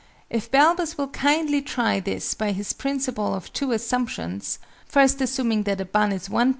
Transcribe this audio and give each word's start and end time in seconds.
If 0.31 0.49
BALBUS 0.49 0.97
will 0.97 1.09
kindly 1.09 1.61
try 1.61 1.99
this 1.99 2.33
by 2.33 2.53
his 2.53 2.73
principle 2.73 3.35
of 3.35 3.53
"two 3.53 3.71
assumptions," 3.71 4.57
first 4.87 5.21
assuming 5.21 5.61
that 5.65 5.79
a 5.79 5.85
bun 5.85 6.11
is 6.11 6.27
1_d. 6.27 6.49